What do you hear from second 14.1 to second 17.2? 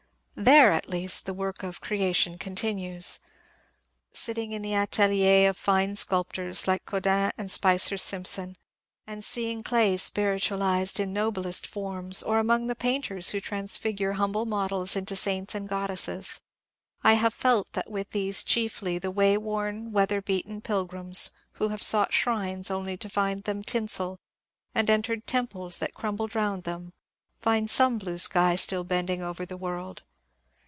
humble models into saints and goddesses, I